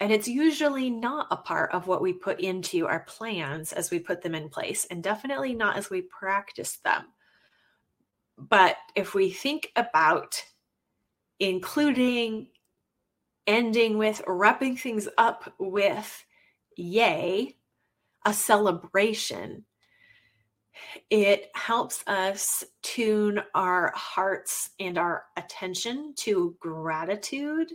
And 0.00 0.10
it's 0.10 0.26
usually 0.26 0.88
not 0.88 1.26
a 1.30 1.36
part 1.36 1.72
of 1.72 1.86
what 1.86 2.00
we 2.00 2.14
put 2.14 2.40
into 2.40 2.86
our 2.86 3.00
plans 3.00 3.72
as 3.74 3.90
we 3.90 3.98
put 3.98 4.22
them 4.22 4.34
in 4.34 4.48
place, 4.48 4.86
and 4.90 5.02
definitely 5.02 5.54
not 5.54 5.76
as 5.76 5.90
we 5.90 6.02
practice 6.02 6.78
them. 6.78 7.04
But 8.38 8.76
if 8.96 9.12
we 9.14 9.30
think 9.30 9.70
about 9.76 10.42
including, 11.38 12.48
ending 13.46 13.98
with, 13.98 14.22
wrapping 14.26 14.76
things 14.76 15.06
up 15.18 15.52
with 15.58 16.24
yay, 16.76 17.56
a 18.24 18.32
celebration, 18.32 19.66
it 21.10 21.50
helps 21.54 22.02
us 22.06 22.64
tune 22.82 23.42
our 23.54 23.92
hearts 23.94 24.70
and 24.80 24.96
our 24.96 25.24
attention 25.36 26.14
to 26.16 26.56
gratitude 26.58 27.72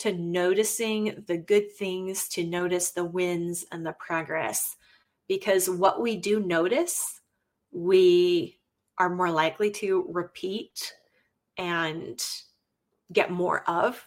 to 0.00 0.12
noticing 0.12 1.22
the 1.26 1.36
good 1.36 1.72
things, 1.72 2.28
to 2.28 2.44
notice 2.44 2.90
the 2.90 3.04
wins 3.04 3.66
and 3.70 3.84
the 3.84 3.94
progress. 3.98 4.76
Because 5.28 5.68
what 5.68 6.00
we 6.00 6.16
do 6.16 6.40
notice, 6.40 7.20
we 7.70 8.58
are 8.98 9.10
more 9.10 9.30
likely 9.30 9.70
to 9.70 10.06
repeat 10.10 10.94
and 11.58 12.20
get 13.12 13.30
more 13.30 13.62
of. 13.68 14.06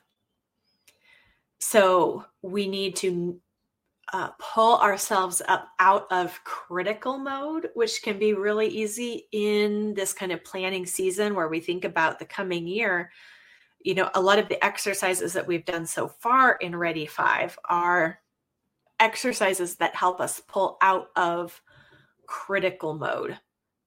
So 1.59 2.25
we 2.41 2.67
need 2.67 2.95
to 2.97 3.39
uh, 4.11 4.29
pull 4.39 4.77
ourselves 4.77 5.41
up 5.47 5.69
out 5.79 6.07
of 6.11 6.43
critical 6.43 7.17
mode, 7.17 7.69
which 7.75 8.01
can 8.01 8.19
be 8.19 8.33
really 8.33 8.67
easy 8.67 9.27
in 9.31 9.93
this 9.93 10.11
kind 10.11 10.31
of 10.31 10.43
planning 10.43 10.85
season 10.85 11.35
where 11.35 11.47
we 11.47 11.59
think 11.59 11.85
about 11.85 12.19
the 12.19 12.25
coming 12.25 12.67
year 12.67 13.11
you 13.83 13.93
know, 13.95 14.09
a 14.15 14.21
lot 14.21 14.39
of 14.39 14.47
the 14.47 14.63
exercises 14.63 15.33
that 15.33 15.45
we've 15.45 15.65
done 15.65 15.85
so 15.85 16.07
far 16.07 16.53
in 16.55 16.75
Ready 16.75 17.05
Five 17.05 17.59
are 17.65 18.19
exercises 18.99 19.75
that 19.75 19.95
help 19.95 20.21
us 20.21 20.41
pull 20.47 20.77
out 20.81 21.09
of 21.15 21.61
critical 22.25 22.93
mode 22.93 23.37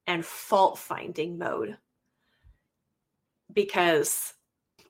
and 0.06 0.24
fault 0.24 0.78
finding 0.78 1.38
mode 1.38 1.78
because 3.52 4.34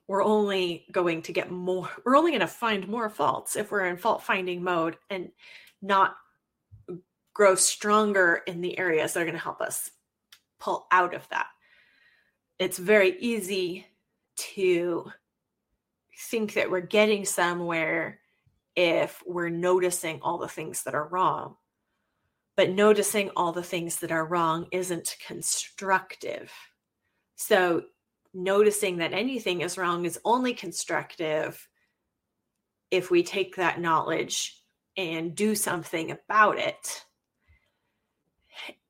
we're 0.07 0.23
only 0.23 0.85
going 0.91 1.21
to 1.21 1.31
get 1.31 1.51
more, 1.51 1.89
we're 2.05 2.17
only 2.17 2.31
going 2.31 2.41
to 2.41 2.47
find 2.47 2.87
more 2.87 3.09
faults 3.09 3.55
if 3.55 3.71
we're 3.71 3.85
in 3.85 3.97
fault 3.97 4.23
finding 4.23 4.61
mode 4.61 4.97
and 5.09 5.29
not 5.81 6.17
grow 7.33 7.55
stronger 7.55 8.41
in 8.47 8.61
the 8.61 8.77
areas 8.77 9.13
that 9.13 9.21
are 9.21 9.25
going 9.25 9.33
to 9.33 9.41
help 9.41 9.61
us 9.61 9.91
pull 10.59 10.87
out 10.91 11.13
of 11.13 11.27
that. 11.29 11.47
It's 12.59 12.77
very 12.77 13.17
easy 13.19 13.85
to 14.37 15.11
think 16.17 16.53
that 16.53 16.71
we're 16.71 16.81
getting 16.81 17.25
somewhere 17.25 18.19
if 18.75 19.21
we're 19.25 19.49
noticing 19.49 20.19
all 20.21 20.37
the 20.37 20.47
things 20.47 20.83
that 20.83 20.95
are 20.95 21.07
wrong. 21.07 21.55
But 22.55 22.71
noticing 22.71 23.29
all 23.35 23.51
the 23.51 23.63
things 23.63 23.97
that 23.97 24.11
are 24.11 24.25
wrong 24.25 24.67
isn't 24.71 25.15
constructive. 25.25 26.51
So, 27.35 27.83
noticing 28.33 28.97
that 28.97 29.13
anything 29.13 29.61
is 29.61 29.77
wrong 29.77 30.05
is 30.05 30.19
only 30.25 30.53
constructive 30.53 31.67
if 32.91 33.11
we 33.11 33.23
take 33.23 33.55
that 33.55 33.79
knowledge 33.79 34.61
and 34.95 35.35
do 35.35 35.55
something 35.55 36.11
about 36.11 36.57
it. 36.57 37.05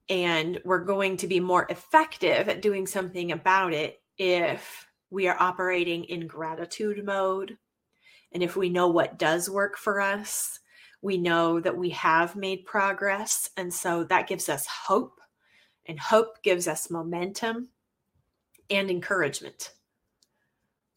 And 0.09 0.59
we're 0.63 0.85
going 0.85 1.17
to 1.17 1.27
be 1.27 1.39
more 1.39 1.67
effective 1.69 2.47
at 2.47 2.61
doing 2.61 2.87
something 2.87 3.33
about 3.33 3.73
it 3.73 4.01
if 4.17 4.86
we 5.09 5.27
are 5.27 5.37
operating 5.39 6.03
in 6.05 6.27
gratitude 6.27 7.03
mode. 7.05 7.57
And 8.31 8.43
if 8.43 8.55
we 8.55 8.69
know 8.69 8.87
what 8.87 9.17
does 9.17 9.49
work 9.49 9.77
for 9.77 10.01
us, 10.01 10.59
we 11.01 11.17
know 11.17 11.59
that 11.59 11.77
we 11.77 11.89
have 11.91 12.35
made 12.35 12.65
progress. 12.65 13.49
And 13.57 13.73
so 13.73 14.03
that 14.05 14.27
gives 14.27 14.49
us 14.49 14.65
hope, 14.67 15.21
and 15.85 15.99
hope 15.99 16.41
gives 16.43 16.67
us 16.67 16.91
momentum 16.91 17.69
and 18.69 18.89
encouragement. 18.89 19.71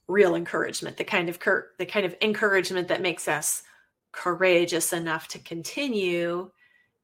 Real 0.09 0.35
encouragement, 0.35 0.97
the 0.97 1.05
kind 1.05 1.29
of 1.29 1.39
cur- 1.39 1.71
the 1.79 1.87
kind 1.87 2.05
of 2.05 2.17
encouragement 2.21 2.89
that 2.89 3.01
makes 3.01 3.29
us 3.29 3.63
courageous 4.11 4.93
enough 4.93 5.29
to 5.29 5.39
continue 5.39 6.51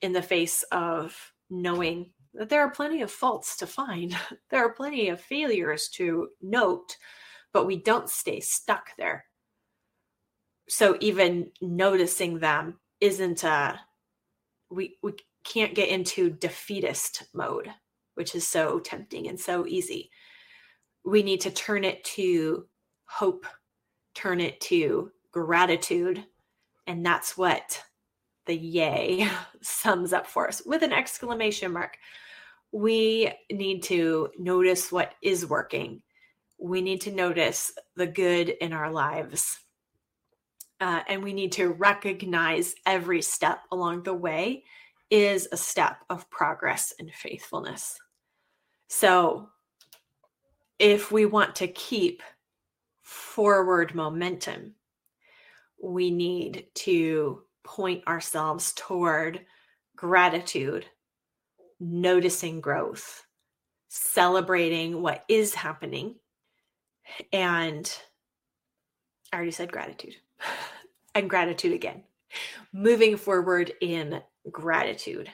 in 0.02 0.12
the 0.12 0.22
face 0.22 0.64
of 0.72 1.32
knowing 1.48 2.10
there 2.36 2.60
are 2.60 2.70
plenty 2.70 3.02
of 3.02 3.10
faults 3.10 3.56
to 3.58 3.66
find. 3.66 4.16
There 4.50 4.64
are 4.64 4.72
plenty 4.72 5.08
of 5.08 5.20
failures 5.20 5.88
to 5.94 6.28
note, 6.40 6.96
but 7.52 7.66
we 7.66 7.76
don't 7.76 8.08
stay 8.08 8.40
stuck 8.40 8.90
there. 8.96 9.24
So 10.68 10.96
even 11.00 11.50
noticing 11.60 12.38
them 12.38 12.78
isn't 13.00 13.44
a 13.44 13.80
we 14.70 14.98
we 15.02 15.12
can't 15.44 15.74
get 15.74 15.88
into 15.88 16.30
defeatist 16.30 17.24
mode, 17.34 17.70
which 18.14 18.34
is 18.34 18.46
so 18.46 18.80
tempting 18.80 19.28
and 19.28 19.38
so 19.38 19.66
easy. 19.66 20.10
We 21.04 21.22
need 21.22 21.40
to 21.42 21.50
turn 21.50 21.84
it 21.84 22.04
to 22.16 22.66
hope, 23.04 23.46
turn 24.14 24.40
it 24.40 24.60
to 24.62 25.12
gratitude, 25.32 26.24
and 26.86 27.04
that's 27.04 27.36
what 27.36 27.82
the 28.46 28.56
yay 28.56 29.28
sums 29.62 30.12
up 30.12 30.26
for 30.26 30.48
us 30.48 30.62
with 30.64 30.82
an 30.82 30.92
exclamation 30.92 31.72
mark 31.72 31.96
we 32.76 33.32
need 33.50 33.82
to 33.82 34.28
notice 34.38 34.92
what 34.92 35.14
is 35.22 35.46
working. 35.46 36.02
We 36.58 36.82
need 36.82 37.00
to 37.02 37.10
notice 37.10 37.72
the 37.96 38.06
good 38.06 38.50
in 38.50 38.74
our 38.74 38.92
lives. 38.92 39.58
Uh, 40.78 41.00
and 41.08 41.22
we 41.22 41.32
need 41.32 41.52
to 41.52 41.68
recognize 41.68 42.74
every 42.84 43.22
step 43.22 43.60
along 43.72 44.02
the 44.02 44.12
way 44.12 44.62
is 45.08 45.48
a 45.52 45.56
step 45.56 46.04
of 46.10 46.28
progress 46.28 46.92
and 46.98 47.10
faithfulness. 47.10 47.98
So, 48.88 49.48
if 50.78 51.10
we 51.10 51.24
want 51.24 51.56
to 51.56 51.68
keep 51.68 52.22
forward 53.00 53.94
momentum, 53.94 54.74
we 55.82 56.10
need 56.10 56.66
to 56.74 57.42
point 57.64 58.06
ourselves 58.06 58.74
toward 58.76 59.40
gratitude 59.96 60.84
noticing 61.80 62.60
growth, 62.60 63.24
celebrating 63.88 65.02
what 65.02 65.24
is 65.28 65.54
happening. 65.54 66.16
And 67.32 67.90
I 69.32 69.36
already 69.36 69.52
said 69.52 69.72
gratitude 69.72 70.16
and 71.14 71.30
gratitude 71.30 71.72
again. 71.72 72.02
Moving 72.72 73.16
forward 73.16 73.72
in 73.80 74.20
gratitude, 74.50 75.30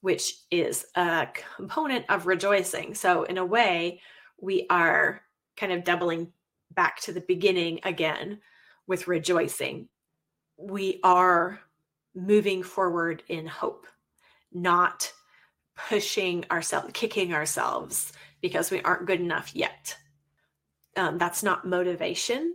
which 0.00 0.36
is 0.50 0.86
a 0.94 1.28
component 1.56 2.06
of 2.08 2.26
rejoicing. 2.26 2.94
So, 2.94 3.24
in 3.24 3.38
a 3.38 3.44
way, 3.44 4.00
we 4.40 4.66
are 4.70 5.22
kind 5.56 5.72
of 5.72 5.84
doubling 5.84 6.32
back 6.70 7.00
to 7.02 7.12
the 7.12 7.20
beginning 7.20 7.80
again 7.84 8.40
with 8.86 9.08
rejoicing. 9.08 9.88
We 10.56 11.00
are 11.02 11.60
moving 12.14 12.62
forward 12.62 13.22
in 13.28 13.46
hope, 13.46 13.86
not 14.52 15.12
pushing 15.88 16.44
ourselves, 16.50 16.90
kicking 16.92 17.32
ourselves 17.34 18.12
because 18.40 18.70
we 18.70 18.82
aren't 18.82 19.06
good 19.06 19.20
enough 19.20 19.54
yet. 19.54 19.96
Um, 20.96 21.18
that's 21.18 21.42
not 21.42 21.66
motivation. 21.66 22.54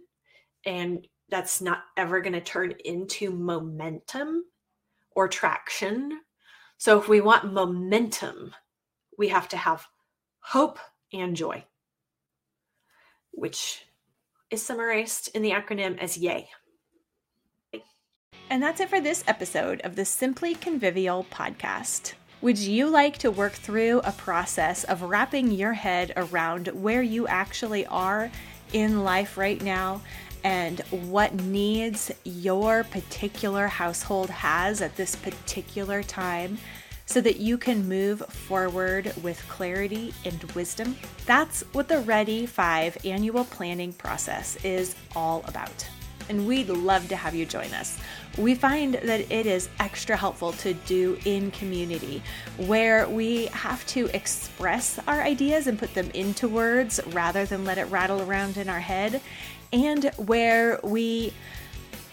And 0.65 1.07
that's 1.29 1.61
not 1.61 1.83
ever 1.97 2.21
going 2.21 2.33
to 2.33 2.41
turn 2.41 2.73
into 2.83 3.31
momentum 3.31 4.45
or 5.11 5.27
traction. 5.27 6.19
So, 6.77 6.99
if 6.99 7.07
we 7.07 7.21
want 7.21 7.53
momentum, 7.53 8.53
we 9.17 9.29
have 9.29 9.47
to 9.49 9.57
have 9.57 9.88
hope 10.39 10.79
and 11.13 11.35
joy, 11.35 11.63
which 13.31 13.85
is 14.51 14.61
summarized 14.61 15.29
in 15.33 15.41
the 15.41 15.51
acronym 15.51 15.97
as 15.99 16.17
YAY. 16.17 16.49
And 18.49 18.61
that's 18.61 18.79
it 18.79 18.89
for 18.89 19.01
this 19.01 19.23
episode 19.27 19.81
of 19.81 19.95
the 19.95 20.05
Simply 20.05 20.53
Convivial 20.53 21.25
podcast. 21.31 22.13
Would 22.45 22.60
you 22.60 22.91
like 22.91 23.17
to 23.17 23.31
work 23.31 23.53
through 23.53 24.01
a 24.03 24.12
process 24.12 24.84
of 24.84 25.01
wrapping 25.01 25.49
your 25.49 25.73
head 25.73 26.13
around 26.15 26.67
where 26.67 27.01
you 27.01 27.25
actually 27.25 27.88
are 27.88 28.29
in 28.71 29.03
life 29.03 29.36
right 29.36 29.60
now 29.60 30.03
and 30.43 30.79
what 30.91 31.34
needs 31.34 32.12
your 32.23 32.84
particular 32.84 33.67
household 33.67 34.29
has 34.29 34.84
at 34.84 34.95
this 34.95 35.15
particular 35.15 36.03
time? 36.03 36.60
so 37.08 37.21
that 37.21 37.38
you 37.38 37.55
can 37.55 37.88
move 37.88 38.19
forward 38.29 39.13
with 39.21 39.39
clarity 39.47 40.12
and 40.25 40.41
wisdom. 40.53 40.95
That's 41.27 41.62
what 41.71 41.88
the 41.88 41.99
Ready 41.99 42.47
5 42.47 43.05
annual 43.05 43.45
planning 43.45 43.93
process 43.93 44.55
is 44.65 44.95
all 45.15 45.43
about. 45.47 45.88
And 46.27 46.47
we'd 46.47 46.69
love 46.69 47.07
to 47.09 47.15
have 47.15 47.35
you 47.35 47.45
join 47.45 47.71
us. 47.73 47.99
We 48.38 48.55
find 48.55 48.95
that 48.95 49.31
it 49.31 49.45
is 49.45 49.69
extra 49.79 50.17
helpful 50.17 50.53
to 50.53 50.73
do 50.73 51.17
in 51.25 51.51
community 51.51 52.23
where 52.57 53.07
we 53.07 53.45
have 53.47 53.85
to 53.88 54.07
express 54.07 54.99
our 55.07 55.21
ideas 55.21 55.67
and 55.67 55.77
put 55.77 55.93
them 55.93 56.09
into 56.15 56.47
words 56.47 56.99
rather 57.07 57.45
than 57.45 57.63
let 57.63 57.77
it 57.77 57.85
rattle 57.85 58.21
around 58.21 58.57
in 58.57 58.69
our 58.69 58.79
head, 58.79 59.21
and 59.71 60.05
where 60.17 60.79
we 60.83 61.31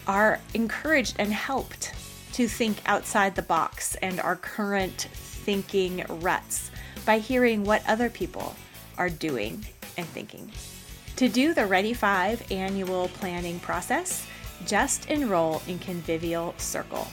are 0.05 0.39
encouraged 0.53 1.15
and 1.17 1.33
helped 1.33 1.93
to 2.33 2.47
think 2.47 2.77
outside 2.85 3.35
the 3.35 3.41
box 3.41 3.95
and 3.95 4.19
our 4.19 4.35
current 4.35 5.07
thinking 5.11 6.05
ruts 6.21 6.71
by 7.05 7.19
hearing 7.19 7.63
what 7.63 7.81
other 7.87 8.09
people 8.09 8.55
are 8.97 9.09
doing 9.09 9.65
and 9.97 10.05
thinking. 10.07 10.51
To 11.17 11.29
do 11.29 11.53
the 11.53 11.67
Ready 11.67 11.93
5 11.93 12.51
annual 12.51 13.07
planning 13.09 13.59
process, 13.59 14.25
just 14.65 15.11
enroll 15.11 15.61
in 15.67 15.77
Convivial 15.77 16.55
Circle. 16.57 17.07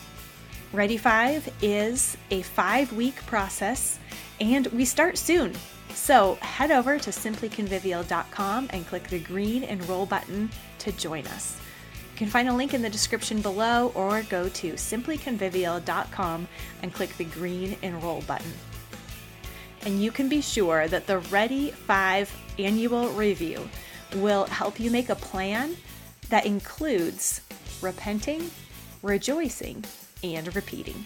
Ready 0.73 0.97
5 0.97 1.53
is 1.61 2.17
a 2.31 2.41
five 2.41 2.95
week 2.95 3.17
process 3.27 3.99
and 4.41 4.67
we 4.69 4.87
start 4.87 5.19
soon. 5.19 5.53
So 5.91 6.37
head 6.41 6.71
over 6.71 6.99
to 6.99 7.11
simplyconvivial.com 7.11 8.69
and 8.71 8.87
click 8.87 9.07
the 9.09 9.19
green 9.19 9.65
enroll 9.65 10.07
button 10.07 10.49
to 10.79 10.93
join 10.93 11.27
us 11.27 11.61
You 12.13 12.17
can 12.17 12.29
find 12.29 12.49
a 12.49 12.55
link 12.55 12.73
in 12.73 12.81
the 12.81 12.89
description 12.89 13.43
below 13.43 13.93
or 13.95 14.23
go 14.23 14.49
to 14.49 14.73
simplyconvivial.com 14.73 16.49
and 16.83 16.95
click 16.95 17.15
the 17.19 17.25
green 17.25 17.77
enroll 17.83 18.23
button. 18.23 18.53
And 19.83 20.03
you 20.03 20.11
can 20.11 20.29
be 20.31 20.41
sure 20.41 20.89
that 20.89 21.07
the 21.07 21.19
Ready 21.19 21.71
5 21.71 22.35
annual 22.59 23.09
review 23.11 23.69
will 24.17 24.47
help 24.47 24.81
you 24.81 24.91
make 24.91 25.09
a 25.09 25.15
plan 25.15 25.77
that 26.29 26.47
includes 26.47 27.41
repenting, 27.83 28.51
rejoicing, 29.03 29.85
and 30.23 30.55
repeating. 30.55 31.05